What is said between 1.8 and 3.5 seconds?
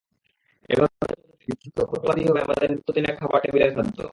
ফলফলাদিই হবে আমাদের নিত্যদিনের খাবার